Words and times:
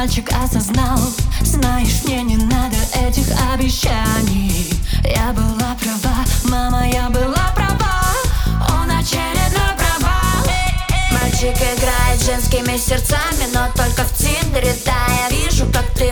мальчик 0.00 0.30
осознал 0.32 0.98
Знаешь, 1.42 2.02
мне 2.04 2.22
не 2.22 2.36
надо 2.36 2.76
этих 3.06 3.26
обещаний. 3.52 4.72
Я 5.04 5.30
была 5.34 5.76
права, 5.78 6.24
мама, 6.44 6.88
я 6.88 7.10
была 7.10 7.52
права. 7.54 8.00
Он 8.70 8.90
очередной 8.90 9.74
провал 9.76 10.46
Мальчик 11.12 11.54
играет 11.54 12.22
женскими 12.24 12.78
сердцами, 12.78 13.44
но 13.52 13.66
только 13.76 14.04
в 14.04 14.14
Тиндере 14.16 14.74
Да, 14.86 15.06
я 15.28 15.36
вижу, 15.36 15.66
как 15.66 15.84
ты 15.94 16.09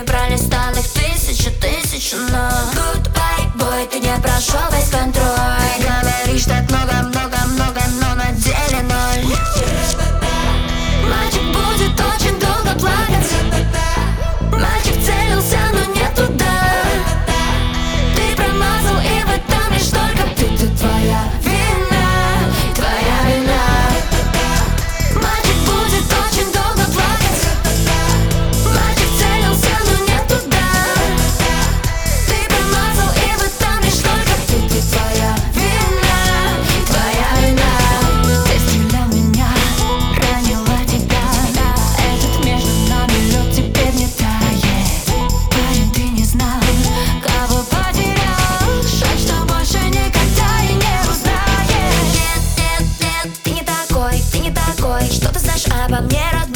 обо 55.89 56.01
мне, 56.03 56.21
родной 56.31 56.48